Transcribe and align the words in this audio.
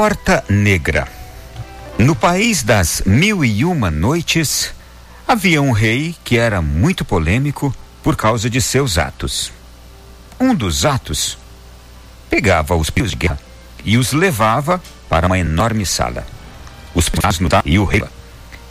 Porta 0.00 0.42
Negra. 0.48 1.06
No 1.98 2.16
país 2.16 2.62
das 2.62 3.02
mil 3.04 3.44
e 3.44 3.66
uma 3.66 3.90
noites, 3.90 4.72
havia 5.28 5.60
um 5.60 5.72
rei 5.72 6.16
que 6.24 6.38
era 6.38 6.62
muito 6.62 7.04
polêmico 7.04 7.70
por 8.02 8.16
causa 8.16 8.48
de 8.48 8.62
seus 8.62 8.96
atos. 8.96 9.52
Um 10.40 10.54
dos 10.54 10.86
atos 10.86 11.36
pegava 12.30 12.74
os 12.74 12.88
pios 12.88 13.10
de 13.10 13.16
guerra 13.18 13.38
e 13.84 13.98
os 13.98 14.14
levava 14.14 14.82
para 15.06 15.26
uma 15.26 15.38
enorme 15.38 15.84
sala. 15.84 16.26
Os 16.94 17.10
no 17.38 17.50
e 17.66 17.78
o 17.78 17.84
rei. 17.84 18.02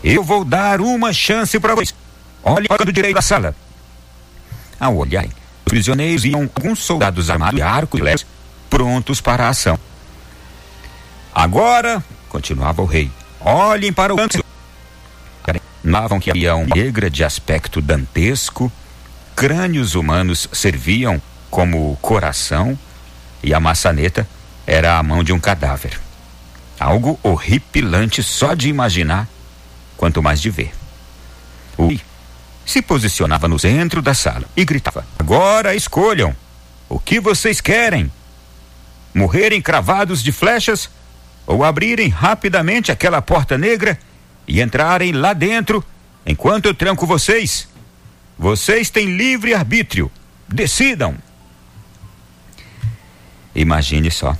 Eu 0.03 0.23
vou 0.23 0.43
dar 0.43 0.81
uma 0.81 1.13
chance 1.13 1.59
para 1.59 1.75
vocês. 1.75 1.93
Olhe 2.41 2.67
para 2.67 2.89
o 2.89 2.91
direito 2.91 3.17
da 3.17 3.21
sala. 3.21 3.53
Ao 4.79 4.97
olharem, 4.97 5.29
os 5.29 5.69
prisioneiros 5.69 6.25
iam 6.25 6.41
alguns 6.41 6.79
soldados 6.79 7.29
armados 7.29 7.55
de 7.55 7.61
arco 7.61 7.97
e 7.97 7.99
flechas 7.99 8.25
prontos 8.67 9.21
para 9.21 9.45
a 9.45 9.49
ação. 9.49 9.77
Agora, 11.39 12.03
continuava 12.27 12.81
o 12.81 12.85
rei, 12.85 13.09
olhem 13.39 13.93
para 13.93 14.13
o 14.13 14.17
canto. 14.17 14.43
Notavam 15.81 16.19
que 16.19 16.29
havia 16.29 16.53
uma 16.53 16.75
negra 16.75 17.09
de 17.09 17.23
aspecto 17.23 17.81
dantesco, 17.81 18.69
crânios 19.37 19.95
humanos 19.95 20.49
serviam 20.51 21.21
como 21.49 21.95
coração 22.01 22.77
e 23.41 23.53
a 23.53 23.59
maçaneta 23.61 24.27
era 24.67 24.97
a 24.97 25.01
mão 25.01 25.23
de 25.23 25.31
um 25.31 25.39
cadáver. 25.39 25.97
Algo 26.77 27.17
horripilante 27.23 28.21
só 28.21 28.53
de 28.53 28.67
imaginar, 28.67 29.25
quanto 29.95 30.21
mais 30.21 30.41
de 30.41 30.49
ver. 30.49 30.73
O 31.77 31.87
rei 31.87 32.01
se 32.65 32.81
posicionava 32.81 33.47
no 33.47 33.57
centro 33.57 34.01
da 34.01 34.13
sala 34.13 34.43
e 34.57 34.65
gritava: 34.65 35.07
Agora 35.17 35.73
escolham! 35.73 36.35
O 36.89 36.99
que 36.99 37.17
vocês 37.21 37.61
querem? 37.61 38.11
Morrerem 39.13 39.61
cravados 39.61 40.21
de 40.21 40.33
flechas 40.33 40.89
ou 41.49 41.63
abrirem 41.63 42.09
rapidamente 42.09 42.91
aquela 42.91 43.23
porta 43.23 43.57
negra 43.57 43.97
e 44.47 44.61
entrarem 44.61 45.11
lá 45.11 45.33
dentro 45.33 45.83
enquanto 46.23 46.67
eu 46.67 46.75
tranco 46.75 47.07
vocês? 47.07 47.67
Vocês 48.37 48.91
têm 48.91 49.17
livre 49.17 49.55
arbítrio. 49.55 50.11
Decidam! 50.47 51.15
Imagine 53.55 54.11
só. 54.11 54.37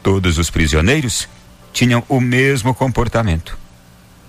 Todos 0.00 0.38
os 0.38 0.48
prisioneiros 0.48 1.28
tinham 1.72 2.04
o 2.08 2.20
mesmo 2.20 2.72
comportamento. 2.72 3.58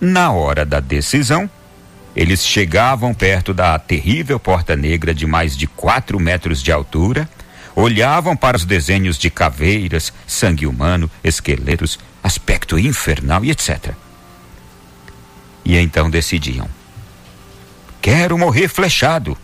Na 0.02 0.31
hora 0.31 0.66
da 0.66 0.80
decisão, 0.80 1.47
eles 2.16 2.44
chegavam 2.44 3.14
perto 3.14 3.53
da 3.53 3.78
terrível 3.78 4.39
porta 4.39 4.75
negra 4.75 5.14
de 5.14 5.28
mais 5.28 5.56
de 5.56 5.67
quatro 5.67 6.19
metros 6.19 6.64
de 6.64 6.72
altura, 6.72 7.30
olhavam 7.80 8.36
para 8.36 8.58
os 8.58 8.66
desenhos 8.66 9.20
de 9.20 9.30
caveiras, 9.30 10.11
sangue 10.25 10.66
humano, 10.66 11.09
esqueletos, 11.23 12.00
aspecto 12.23 12.80
infernal 12.80 13.45
e 13.45 13.52
etc. 13.52 13.94
E 15.64 15.78
então 15.78 16.09
decidiam: 16.09 16.67
Quero 18.02 18.36
morrer 18.36 18.67
flechado. 18.67 19.38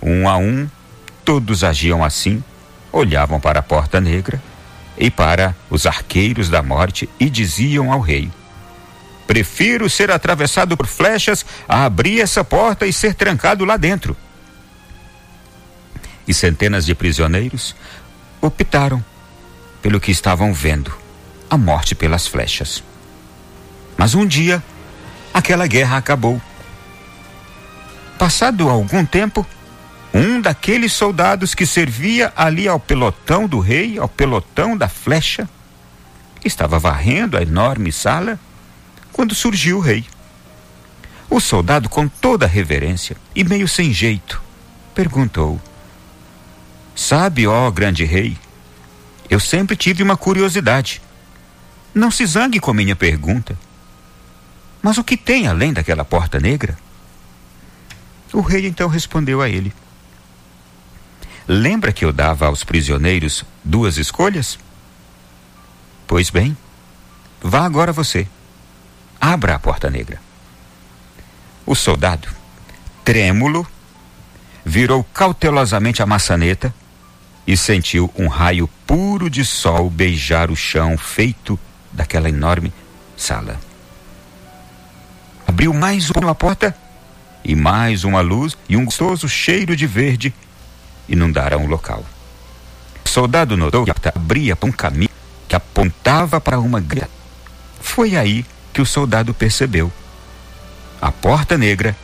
Um 0.00 0.28
a 0.28 0.36
um, 0.36 0.68
todos 1.24 1.64
agiam 1.64 2.04
assim, 2.04 2.42
olhavam 2.92 3.40
para 3.40 3.58
a 3.58 3.64
porta 3.64 4.00
negra 4.00 4.40
e 4.96 5.10
para 5.10 5.56
os 5.68 5.86
arqueiros 5.86 6.48
da 6.48 6.62
morte 6.62 7.08
e 7.18 7.28
diziam 7.28 7.92
ao 7.92 7.98
rei: 7.98 8.30
Prefiro 9.26 9.90
ser 9.90 10.12
atravessado 10.12 10.76
por 10.76 10.86
flechas 10.86 11.44
a 11.68 11.84
abrir 11.84 12.20
essa 12.20 12.44
porta 12.44 12.86
e 12.86 12.92
ser 12.92 13.14
trancado 13.14 13.64
lá 13.64 13.76
dentro. 13.76 14.16
E 16.28 16.34
centenas 16.34 16.84
de 16.86 16.94
prisioneiros 16.94 17.74
optaram 18.40 19.02
pelo 19.82 19.98
que 19.98 20.12
estavam 20.12 20.52
vendo: 20.52 20.94
a 21.48 21.56
morte 21.56 21.94
pelas 21.94 22.26
flechas. 22.26 22.84
Mas 23.96 24.14
um 24.14 24.26
dia, 24.26 24.62
aquela 25.32 25.66
guerra 25.66 25.96
acabou. 25.96 26.40
Passado 28.18 28.68
algum 28.68 29.04
tempo, 29.04 29.46
um 30.12 30.40
daqueles 30.40 30.92
soldados 30.92 31.54
que 31.54 31.64
servia 31.64 32.32
ali 32.36 32.68
ao 32.68 32.78
pelotão 32.78 33.46
do 33.46 33.58
rei, 33.58 33.98
ao 33.98 34.08
pelotão 34.08 34.76
da 34.76 34.88
flecha, 34.88 35.48
estava 36.44 36.78
varrendo 36.78 37.36
a 37.36 37.42
enorme 37.42 37.90
sala 37.90 38.38
quando 39.12 39.34
surgiu 39.34 39.78
o 39.78 39.80
rei. 39.80 40.04
O 41.30 41.40
soldado, 41.40 41.88
com 41.88 42.08
toda 42.08 42.46
reverência 42.46 43.16
e 43.34 43.44
meio 43.44 43.68
sem 43.68 43.92
jeito, 43.92 44.42
perguntou: 44.94 45.60
Sabe, 46.98 47.46
ó 47.46 47.70
grande 47.70 48.04
rei, 48.04 48.36
eu 49.30 49.38
sempre 49.38 49.76
tive 49.76 50.02
uma 50.02 50.16
curiosidade. 50.16 51.00
Não 51.94 52.10
se 52.10 52.26
zangue 52.26 52.58
com 52.58 52.74
minha 52.74 52.96
pergunta. 52.96 53.56
Mas 54.82 54.98
o 54.98 55.04
que 55.04 55.16
tem 55.16 55.46
além 55.46 55.72
daquela 55.72 56.04
porta 56.04 56.40
negra? 56.40 56.76
O 58.32 58.40
rei 58.40 58.66
então 58.66 58.88
respondeu 58.88 59.40
a 59.40 59.48
ele: 59.48 59.72
Lembra 61.46 61.92
que 61.92 62.04
eu 62.04 62.12
dava 62.12 62.46
aos 62.46 62.64
prisioneiros 62.64 63.44
duas 63.62 63.96
escolhas? 63.96 64.58
Pois 66.04 66.30
bem, 66.30 66.56
vá 67.40 67.64
agora 67.64 67.92
você. 67.92 68.26
Abra 69.20 69.54
a 69.54 69.58
porta 69.60 69.88
negra. 69.88 70.20
O 71.64 71.76
soldado, 71.76 72.28
trêmulo, 73.04 73.64
virou 74.64 75.04
cautelosamente 75.04 76.02
a 76.02 76.06
maçaneta 76.06 76.74
e 77.48 77.56
sentiu 77.56 78.12
um 78.14 78.28
raio 78.28 78.68
puro 78.86 79.30
de 79.30 79.42
sol 79.42 79.88
beijar 79.88 80.50
o 80.50 80.54
chão 80.54 80.98
feito 80.98 81.58
daquela 81.90 82.28
enorme 82.28 82.70
sala. 83.16 83.58
Abriu 85.46 85.72
mais 85.72 86.10
uma 86.10 86.34
porta 86.34 86.76
e 87.42 87.54
mais 87.56 88.04
uma 88.04 88.20
luz 88.20 88.54
e 88.68 88.76
um 88.76 88.84
gostoso 88.84 89.26
cheiro 89.30 89.74
de 89.74 89.86
verde 89.86 90.34
inundaram 91.08 91.64
o 91.64 91.66
local. 91.66 92.04
O 93.02 93.08
soldado 93.08 93.56
notou 93.56 93.86
que 93.86 94.08
abria 94.14 94.54
um 94.62 94.70
caminho 94.70 95.08
que 95.48 95.56
apontava 95.56 96.38
para 96.42 96.60
uma 96.60 96.80
grande. 96.80 97.08
Foi 97.80 98.14
aí 98.14 98.44
que 98.74 98.82
o 98.82 98.86
soldado 98.86 99.32
percebeu. 99.32 99.90
A 101.00 101.10
porta 101.10 101.56
negra 101.56 101.96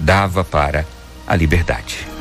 dava 0.00 0.42
para 0.42 0.86
a 1.26 1.36
liberdade. 1.36 2.11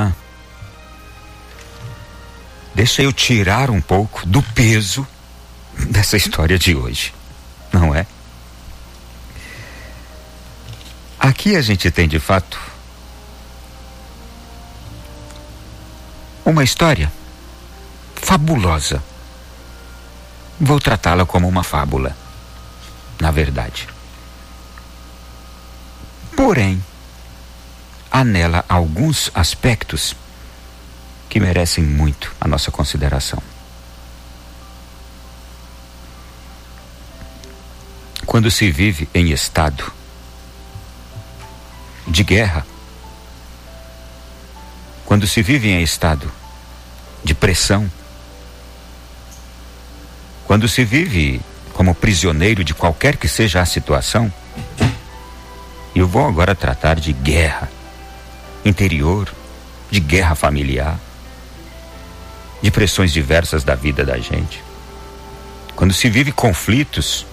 Irmã, 0.00 0.14
deixa 2.74 3.02
eu 3.02 3.12
tirar 3.12 3.70
um 3.70 3.80
pouco 3.80 4.26
do 4.26 4.42
peso 4.42 5.06
dessa 5.88 6.16
história 6.16 6.58
de 6.58 6.74
hoje, 6.74 7.12
não 7.72 7.94
é? 7.94 8.06
Aqui 11.18 11.54
a 11.54 11.60
gente 11.60 11.90
tem 11.90 12.08
de 12.08 12.18
fato 12.18 12.58
uma 16.44 16.64
história 16.64 17.12
fabulosa. 18.16 19.02
Vou 20.58 20.80
tratá-la 20.80 21.26
como 21.26 21.48
uma 21.48 21.62
fábula, 21.62 22.16
na 23.18 23.30
verdade. 23.30 23.88
Porém, 26.36 26.82
há 28.10 28.24
nela 28.24 28.64
alguns 28.68 29.30
aspectos 29.34 30.16
que 31.28 31.38
merecem 31.38 31.84
muito 31.84 32.34
a 32.40 32.48
nossa 32.48 32.70
consideração. 32.70 33.40
Quando 38.26 38.50
se 38.50 38.70
vive 38.70 39.08
em 39.14 39.30
estado 39.30 39.92
de 42.06 42.24
guerra, 42.24 42.66
quando 45.06 45.26
se 45.26 45.42
vive 45.42 45.68
em 45.68 45.82
estado 45.82 46.30
de 47.22 47.34
pressão, 47.34 47.90
quando 50.46 50.68
se 50.68 50.84
vive 50.84 51.40
como 51.72 51.94
prisioneiro 51.94 52.64
de 52.64 52.74
qualquer 52.74 53.16
que 53.16 53.28
seja 53.28 53.60
a 53.60 53.66
situação, 53.66 54.32
eu 55.94 56.06
vou 56.06 56.26
agora 56.26 56.54
tratar 56.54 56.98
de 56.98 57.12
guerra 57.12 57.68
interior, 58.64 59.32
de 59.90 60.00
guerra 60.00 60.34
familiar, 60.34 60.98
de 62.62 62.70
pressões 62.70 63.12
diversas 63.12 63.64
da 63.64 63.74
vida 63.74 64.04
da 64.04 64.18
gente. 64.18 64.62
Quando 65.74 65.94
se 65.94 66.08
vive 66.10 66.30
conflitos 66.32 67.26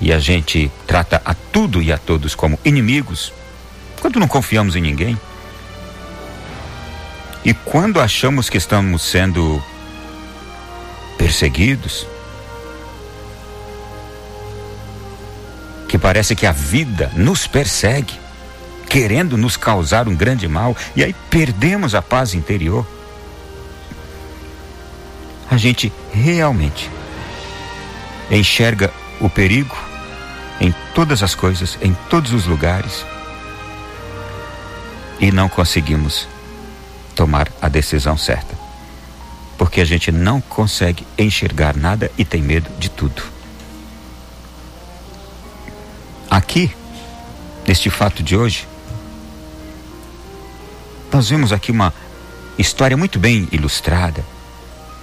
e 0.00 0.12
a 0.12 0.18
gente 0.18 0.70
trata 0.86 1.22
a 1.24 1.34
tudo 1.34 1.80
e 1.80 1.92
a 1.92 1.98
todos 1.98 2.34
como 2.34 2.58
inimigos, 2.64 3.32
quando 4.00 4.18
não 4.18 4.28
confiamos 4.28 4.76
em 4.76 4.80
ninguém. 4.80 5.18
E 7.44 7.54
quando 7.54 8.00
achamos 8.00 8.50
que 8.50 8.58
estamos 8.58 9.02
sendo 9.02 9.62
perseguidos, 11.16 12.06
que 15.88 15.98
parece 15.98 16.34
que 16.34 16.46
a 16.46 16.52
vida 16.52 17.12
nos 17.14 17.46
persegue, 17.46 18.21
querendo 18.92 19.38
nos 19.38 19.56
causar 19.56 20.06
um 20.06 20.14
grande 20.14 20.46
mal, 20.46 20.76
e 20.94 21.02
aí 21.02 21.14
perdemos 21.30 21.94
a 21.94 22.02
paz 22.02 22.34
interior. 22.34 22.86
A 25.50 25.56
gente 25.56 25.90
realmente 26.12 26.90
enxerga 28.30 28.92
o 29.18 29.30
perigo 29.30 29.74
em 30.60 30.74
todas 30.94 31.22
as 31.22 31.34
coisas, 31.34 31.78
em 31.80 31.96
todos 32.10 32.34
os 32.34 32.44
lugares, 32.44 33.06
e 35.18 35.32
não 35.32 35.48
conseguimos 35.48 36.28
tomar 37.14 37.48
a 37.62 37.70
decisão 37.70 38.18
certa. 38.18 38.54
Porque 39.56 39.80
a 39.80 39.86
gente 39.86 40.12
não 40.12 40.38
consegue 40.38 41.06
enxergar 41.16 41.74
nada 41.74 42.12
e 42.18 42.26
tem 42.26 42.42
medo 42.42 42.68
de 42.78 42.90
tudo. 42.90 43.22
Aqui, 46.28 46.70
neste 47.66 47.88
fato 47.88 48.22
de 48.22 48.36
hoje, 48.36 48.70
nós 51.12 51.28
vemos 51.28 51.52
aqui 51.52 51.70
uma 51.70 51.92
história 52.58 52.96
muito 52.96 53.18
bem 53.18 53.46
ilustrada. 53.52 54.24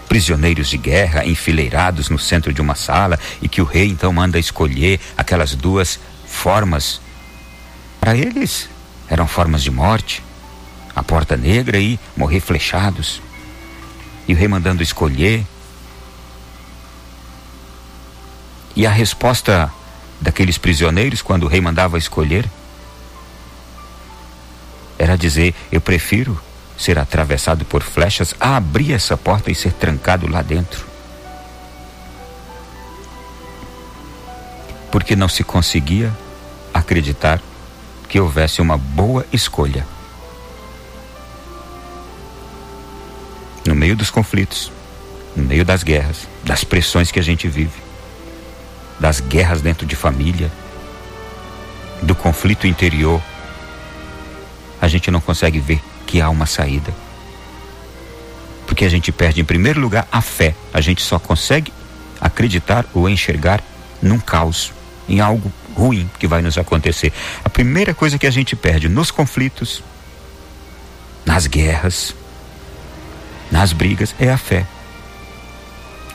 Prisioneiros 0.07 0.67
de 0.67 0.77
guerra 0.77 1.23
enfileirados 1.23 2.09
no 2.09 2.17
centro 2.17 2.51
de 2.51 2.61
uma 2.61 2.73
sala 2.73 3.19
e 3.41 3.47
que 3.47 3.61
o 3.61 3.65
rei 3.65 3.87
então 3.87 4.11
manda 4.11 4.39
escolher 4.39 4.99
aquelas 5.15 5.53
duas 5.53 5.99
formas. 6.25 6.99
Para 8.01 8.17
eles, 8.17 8.67
eram 9.07 9.27
formas 9.27 9.61
de 9.61 9.69
morte 9.69 10.23
a 10.95 11.03
porta 11.03 11.37
negra 11.37 11.79
e 11.79 11.99
morrer 12.17 12.39
flechados. 12.39 13.21
E 14.27 14.33
o 14.33 14.37
rei 14.37 14.47
mandando 14.47 14.83
escolher. 14.83 15.45
E 18.75 18.85
a 18.85 18.91
resposta 18.91 19.71
daqueles 20.19 20.57
prisioneiros, 20.57 21.21
quando 21.21 21.43
o 21.43 21.47
rei 21.47 21.61
mandava 21.61 21.97
escolher, 21.97 22.49
era 25.09 25.17
dizer: 25.17 25.53
Eu 25.71 25.81
prefiro 25.81 26.39
ser 26.77 26.97
atravessado 26.97 27.65
por 27.65 27.83
flechas 27.83 28.33
a 28.39 28.55
abrir 28.55 28.93
essa 28.93 29.17
porta 29.17 29.51
e 29.51 29.55
ser 29.55 29.73
trancado 29.73 30.27
lá 30.27 30.41
dentro. 30.41 30.85
Porque 34.91 35.15
não 35.15 35.27
se 35.27 35.43
conseguia 35.43 36.11
acreditar 36.73 37.41
que 38.07 38.19
houvesse 38.19 38.61
uma 38.61 38.77
boa 38.77 39.25
escolha. 39.31 39.85
No 43.65 43.75
meio 43.75 43.95
dos 43.95 44.09
conflitos, 44.09 44.71
no 45.35 45.43
meio 45.43 45.63
das 45.63 45.83
guerras, 45.83 46.27
das 46.43 46.63
pressões 46.63 47.11
que 47.11 47.19
a 47.19 47.23
gente 47.23 47.47
vive, 47.47 47.79
das 48.99 49.19
guerras 49.19 49.61
dentro 49.61 49.85
de 49.85 49.95
família, 49.95 50.51
do 52.01 52.15
conflito 52.15 52.65
interior, 52.65 53.21
a 54.81 54.87
gente 54.87 55.11
não 55.11 55.19
consegue 55.19 55.59
ver 55.59 55.81
que 56.05 56.21
há 56.21 56.29
uma 56.29 56.45
saída. 56.45 56.93
Porque 58.65 58.85
a 58.85 58.89
gente 58.89 59.11
perde, 59.11 59.41
em 59.41 59.45
primeiro 59.45 59.79
lugar, 59.79 60.07
a 60.11 60.21
fé. 60.21 60.55
A 60.73 60.79
gente 60.79 61.01
só 61.01 61.17
consegue 61.19 61.73
acreditar 62.21 62.85
ou 62.93 63.09
enxergar 63.09 63.63
num 64.01 64.19
caos, 64.19 64.71
em 65.07 65.19
algo 65.19 65.51
ruim 65.75 66.09
que 66.19 66.27
vai 66.27 66.41
nos 66.41 66.57
acontecer. 66.57 67.11
A 67.43 67.49
primeira 67.49 67.93
coisa 67.93 68.17
que 68.17 68.27
a 68.27 68.31
gente 68.31 68.55
perde 68.55 68.87
nos 68.87 69.11
conflitos, 69.11 69.83
nas 71.25 71.47
guerras, 71.47 72.15
nas 73.51 73.73
brigas, 73.73 74.13
é 74.19 74.31
a 74.31 74.37
fé. 74.37 74.65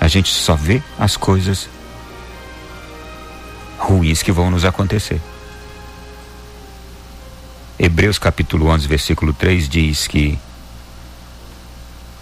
A 0.00 0.08
gente 0.08 0.32
só 0.32 0.54
vê 0.54 0.82
as 0.98 1.16
coisas 1.16 1.68
ruins 3.78 4.22
que 4.22 4.32
vão 4.32 4.50
nos 4.50 4.64
acontecer. 4.64 5.20
Hebreus 7.78 8.18
capítulo 8.18 8.66
11, 8.66 8.86
versículo 8.86 9.32
3 9.32 9.68
diz 9.68 10.06
que 10.06 10.38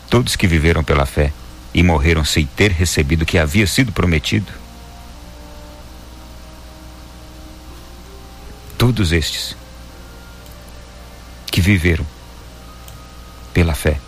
todos 0.08 0.34
que 0.34 0.46
viveram 0.46 0.82
pela 0.82 1.04
fé 1.04 1.32
e 1.74 1.82
morreram 1.82 2.24
sem 2.24 2.46
ter 2.46 2.70
recebido 2.70 3.22
o 3.22 3.26
que 3.26 3.38
havia 3.38 3.66
sido 3.66 3.92
prometido, 3.92 4.50
todos 8.78 9.12
estes 9.12 9.54
que 11.50 11.60
viveram 11.60 12.06
pela 13.52 13.74
fé, 13.74 14.00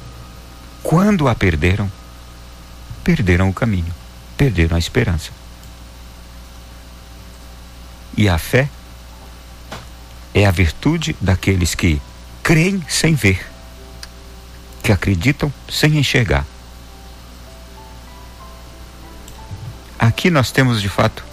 quando 0.83 1.29
a 1.29 1.35
perderam, 1.35 1.93
perderam 3.03 3.51
o 3.51 3.55
caminho, 3.55 3.95
perderam 4.37 4.77
a 4.77 4.79
esperança. 4.79 5.31
E 8.17 8.29
a 8.29 8.39
fé 8.39 8.69
é 10.35 10.45
a 10.45 10.51
virtude 10.51 11.17
daqueles 11.21 11.75
que 11.75 12.03
creem 12.43 12.85
sem 12.89 13.15
ver, 13.15 13.47
que 14.83 14.91
acreditam 14.91 15.53
sem 15.69 15.97
enxergar. 15.97 16.45
Aqui 19.99 20.29
nós 20.31 20.51
temos 20.51 20.83
de 20.83 20.89
fato 20.89 21.25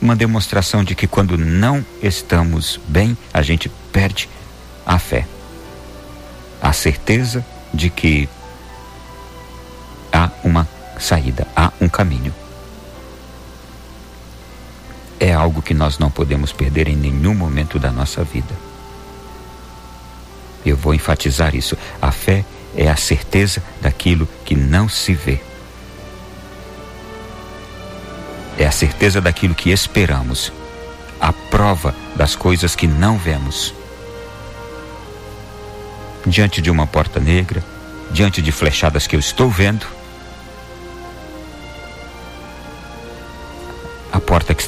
uma 0.00 0.14
demonstração 0.14 0.84
de 0.84 0.94
que 0.94 1.08
quando 1.08 1.36
não 1.36 1.84
estamos 2.00 2.80
bem, 2.86 3.18
a 3.34 3.42
gente 3.42 3.68
perde 3.92 4.28
a 4.86 4.98
fé, 4.98 5.26
a 6.62 6.72
certeza 6.72 7.44
de 7.74 7.90
que 7.90 8.28
há 10.12 10.30
uma 10.44 10.66
saída, 10.98 11.46
há 11.54 11.72
um 11.80 11.88
caminho 11.88 12.32
é 15.20 15.32
algo 15.32 15.62
que 15.62 15.74
nós 15.74 15.98
não 15.98 16.10
podemos 16.10 16.52
perder 16.52 16.88
em 16.88 16.96
nenhum 16.96 17.34
momento 17.34 17.78
da 17.78 17.90
nossa 17.90 18.22
vida. 18.22 18.54
Eu 20.64 20.76
vou 20.76 20.94
enfatizar 20.94 21.54
isso. 21.54 21.76
A 22.00 22.12
fé 22.12 22.44
é 22.76 22.88
a 22.88 22.96
certeza 22.96 23.62
daquilo 23.80 24.28
que 24.44 24.54
não 24.54 24.88
se 24.88 25.14
vê. 25.14 25.40
É 28.58 28.66
a 28.66 28.72
certeza 28.72 29.20
daquilo 29.20 29.54
que 29.54 29.70
esperamos. 29.70 30.52
A 31.20 31.32
prova 31.32 31.94
das 32.14 32.36
coisas 32.36 32.76
que 32.76 32.86
não 32.86 33.16
vemos. 33.16 33.74
Diante 36.26 36.60
de 36.60 36.70
uma 36.70 36.86
porta 36.86 37.18
negra, 37.18 37.64
diante 38.10 38.42
de 38.42 38.52
flechadas 38.52 39.06
que 39.06 39.16
eu 39.16 39.20
estou 39.20 39.48
vendo, 39.48 39.86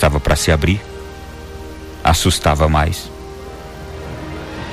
estava 0.00 0.19
para 0.19 0.35
se 0.35 0.50
abrir 0.50 0.80
assustava 2.02 2.66
mais, 2.71 3.11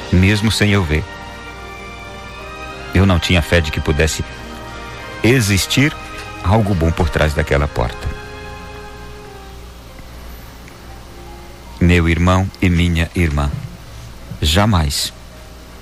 mesmo 0.09 0.49
sem 0.49 0.71
eu 0.71 0.81
ver. 0.81 1.03
Eu 2.95 3.05
não 3.05 3.19
tinha 3.19 3.41
fé 3.41 3.59
de 3.59 3.69
que 3.69 3.81
pudesse 3.81 4.23
existir 5.21 5.93
algo 6.45 6.73
bom 6.73 6.89
por 6.89 7.09
trás 7.09 7.33
daquela 7.33 7.67
porta. 7.67 8.07
Meu 11.81 12.07
irmão 12.07 12.49
e 12.61 12.69
minha 12.69 13.11
irmã, 13.13 13.51
jamais, 14.41 15.11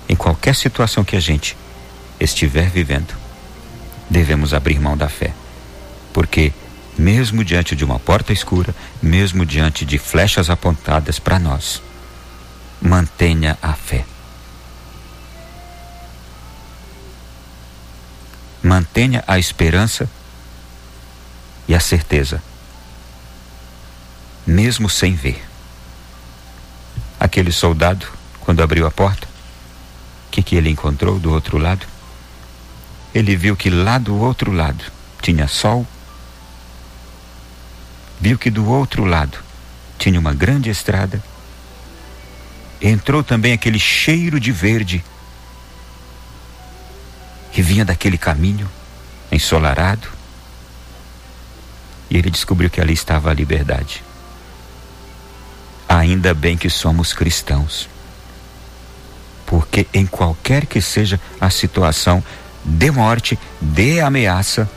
em 0.10 0.16
qualquer 0.16 0.56
situação 0.56 1.04
que 1.04 1.16
a 1.16 1.20
gente 1.20 1.56
estiver 2.20 2.68
vivendo, 2.68 3.14
devemos 4.10 4.56
abrir 4.56 4.80
mão 4.80 4.98
da 4.98 5.08
fé, 5.08 5.32
porque 6.12 6.52
mesmo 6.98 7.44
diante 7.44 7.76
de 7.76 7.84
uma 7.84 8.00
porta 8.00 8.32
escura, 8.32 8.74
mesmo 9.02 9.46
diante 9.46 9.86
de 9.86 9.98
flechas 9.98 10.50
apontadas 10.50 11.20
para 11.20 11.38
nós. 11.40 11.82
Mantenha 12.82 13.58
a 13.62 13.74
fé. 13.74 14.06
Mantenha 18.64 19.24
a 19.28 19.38
esperança 19.38 20.10
e 21.68 21.76
a 21.76 21.80
certeza, 21.80 22.42
mesmo 24.46 24.90
sem 24.90 25.14
ver. 25.14 25.44
Aquele 27.20 27.52
soldado, 27.52 28.08
quando 28.42 28.64
abriu 28.64 28.88
a 28.88 28.92
porta, 28.92 29.28
o 30.28 30.32
que, 30.32 30.42
que 30.42 30.56
ele 30.56 30.70
encontrou 30.70 31.20
do 31.20 31.32
outro 31.32 31.58
lado? 31.58 31.86
Ele 33.14 33.36
viu 33.36 33.56
que 33.56 33.70
lá 33.70 33.98
do 33.98 34.20
outro 34.20 34.52
lado 34.52 34.84
tinha 35.22 35.48
sol 35.48 35.88
viu 38.26 38.40
que 38.40 38.50
do 38.50 38.68
outro 38.68 39.06
lado 39.06 39.38
tinha 40.00 40.20
uma 40.20 40.34
grande 40.34 40.68
estrada. 40.68 41.24
Entrou 42.82 43.24
também 43.24 43.54
aquele 43.54 43.78
cheiro 43.78 44.40
de 44.40 44.52
verde 44.52 45.06
que 47.52 47.62
vinha 47.62 47.86
daquele 47.86 48.18
caminho 48.18 48.68
ensolarado. 49.32 50.08
E 52.10 52.18
ele 52.18 52.32
descobriu 52.32 52.68
que 52.68 52.82
ali 52.82 52.94
estava 52.94 53.30
a 53.30 53.34
liberdade. 53.34 54.04
Ainda 55.88 56.34
bem 56.34 56.58
que 56.58 56.68
somos 56.68 57.14
cristãos. 57.14 57.88
Porque 59.46 59.86
em 59.94 60.08
qualquer 60.08 60.66
que 60.66 60.82
seja 60.82 61.22
a 61.40 61.52
situação 61.52 62.24
de 62.66 62.90
morte, 62.90 63.38
de 63.62 64.00
ameaça, 64.00 64.68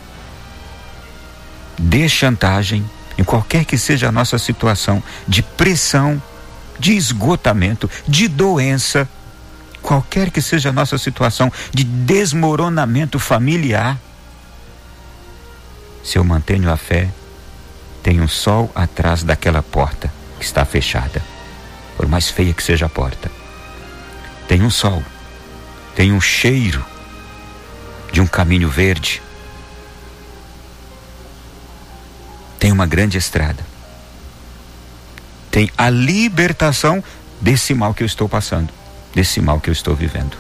de 1.78 2.06
chantagem, 2.10 2.84
em 3.18 3.24
qualquer 3.24 3.64
que 3.64 3.76
seja 3.76 4.08
a 4.08 4.12
nossa 4.12 4.38
situação 4.38 5.02
de 5.26 5.42
pressão, 5.42 6.22
de 6.78 6.96
esgotamento, 6.96 7.90
de 8.06 8.28
doença, 8.28 9.08
qualquer 9.82 10.30
que 10.30 10.40
seja 10.40 10.68
a 10.68 10.72
nossa 10.72 10.96
situação 10.96 11.52
de 11.74 11.82
desmoronamento 11.82 13.18
familiar, 13.18 13.98
se 16.04 16.16
eu 16.16 16.24
mantenho 16.24 16.70
a 16.70 16.76
fé, 16.76 17.10
tem 18.02 18.20
um 18.20 18.28
sol 18.28 18.70
atrás 18.74 19.24
daquela 19.24 19.62
porta 19.62 20.10
que 20.38 20.44
está 20.44 20.64
fechada, 20.64 21.20
por 21.96 22.06
mais 22.06 22.30
feia 22.30 22.54
que 22.54 22.62
seja 22.62 22.86
a 22.86 22.88
porta. 22.88 23.30
Tem 24.46 24.62
um 24.62 24.70
sol, 24.70 25.02
tem 25.96 26.12
um 26.12 26.20
cheiro 26.20 26.84
de 28.12 28.20
um 28.20 28.26
caminho 28.26 28.68
verde, 28.68 29.20
tem 32.58 32.72
uma 32.72 32.86
grande 32.86 33.16
estrada, 33.16 33.64
tem 35.50 35.70
a 35.76 35.88
libertação 35.88 37.02
desse 37.40 37.74
mal 37.74 37.94
que 37.94 38.02
eu 38.02 38.06
estou 38.06 38.28
passando, 38.28 38.72
desse 39.14 39.40
mal 39.40 39.60
que 39.60 39.70
eu 39.70 39.72
estou 39.72 39.94
vivendo. 39.94 40.36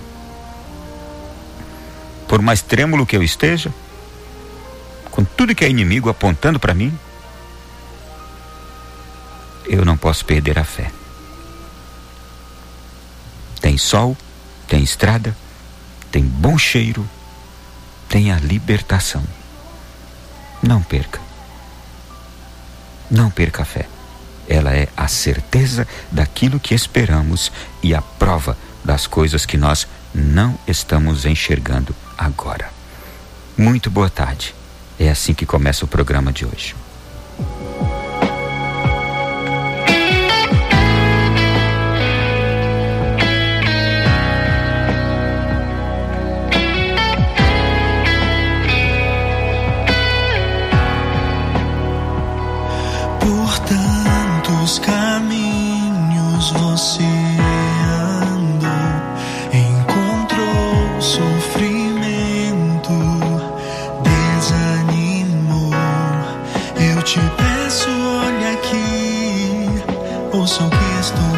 Por 2.26 2.42
mais 2.42 2.60
trêmulo 2.60 3.06
que 3.06 3.16
eu 3.16 3.22
esteja, 3.22 3.72
com 5.10 5.24
tudo 5.24 5.54
que 5.54 5.64
é 5.64 5.70
inimigo 5.70 6.10
apontando 6.10 6.60
para 6.60 6.74
mim, 6.74 6.96
eu 9.66 9.84
não 9.84 9.96
posso 9.96 10.24
perder 10.24 10.58
a 10.58 10.64
fé. 10.64 10.90
Tem 13.60 13.76
sol, 13.76 14.16
tem 14.66 14.82
estrada, 14.82 15.36
tem 16.10 16.22
bom 16.22 16.56
cheiro, 16.56 17.08
tem 18.08 18.32
a 18.32 18.36
libertação. 18.36 19.24
Não 20.62 20.82
perca. 20.82 21.27
Não 23.10 23.30
perca 23.30 23.62
a 23.62 23.64
fé. 23.64 23.86
Ela 24.48 24.74
é 24.74 24.88
a 24.96 25.06
certeza 25.08 25.86
daquilo 26.10 26.58
que 26.58 26.74
esperamos 26.74 27.52
e 27.82 27.94
a 27.94 28.00
prova 28.00 28.56
das 28.84 29.06
coisas 29.06 29.44
que 29.44 29.56
nós 29.56 29.86
não 30.14 30.58
estamos 30.66 31.26
enxergando 31.26 31.94
agora. 32.16 32.70
Muito 33.56 33.90
boa 33.90 34.08
tarde. 34.08 34.54
É 34.98 35.10
assim 35.10 35.34
que 35.34 35.46
começa 35.46 35.84
o 35.84 35.88
programa 35.88 36.32
de 36.32 36.44
hoje. 36.46 36.74
Te 67.08 67.18
peço, 67.38 67.88
olha 67.88 68.52
aqui, 68.52 69.64
ouça 70.30 70.62
o 70.62 70.68
que 70.68 71.00
estou 71.00 71.37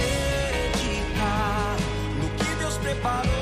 bottle. 3.01 3.40